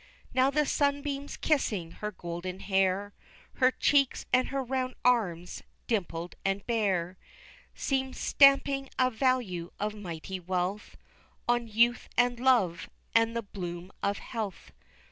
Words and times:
Now 0.33 0.49
the 0.49 0.65
sunbeams 0.65 1.37
kissing 1.37 1.91
her 1.91 2.09
golden 2.11 2.61
hair, 2.61 3.13
Her 3.57 3.69
cheeks, 3.69 4.25
and 4.33 4.47
her 4.47 4.63
round 4.63 4.95
arms 5.05 5.61
dimpled 5.85 6.33
and 6.43 6.65
bare, 6.65 7.19
Seemed 7.75 8.15
stamping 8.15 8.89
a 8.97 9.11
value 9.11 9.69
of 9.79 9.93
mighty 9.93 10.39
wealth 10.39 10.97
On 11.47 11.67
youth 11.67 12.09
and 12.17 12.39
love, 12.39 12.89
and 13.13 13.35
the 13.37 13.43
bloom 13.43 13.91
of 14.01 14.17
health. 14.17 14.71